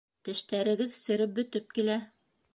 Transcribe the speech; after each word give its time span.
Тештәрегеҙ 0.29 0.95
сереп 1.01 1.37
бөтөп 1.37 1.79
килә. 1.79 2.01